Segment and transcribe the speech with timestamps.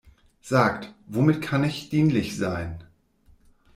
[0.41, 2.79] Sagt, womit kann ich dienlich sein?